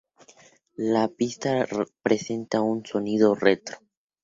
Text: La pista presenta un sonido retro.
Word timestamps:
La 0.93 1.07
pista 1.09 1.67
presenta 2.01 2.59
un 2.61 2.83
sonido 2.83 3.35
retro. 3.35 3.77